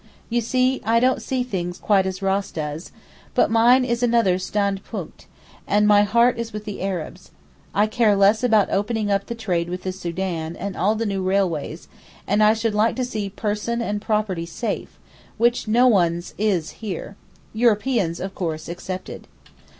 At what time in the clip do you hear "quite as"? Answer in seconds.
1.77-2.23